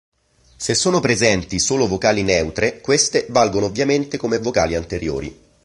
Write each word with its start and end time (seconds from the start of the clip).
Se 0.55 0.73
sono 0.73 0.99
presenti 0.99 1.59
solo 1.59 1.85
vocali 1.87 2.23
neutre 2.23 2.81
queste 2.81 3.27
valgono 3.29 3.67
ovviamente 3.67 4.17
come 4.17 4.39
vocali 4.39 4.73
anteriori. 4.73 5.39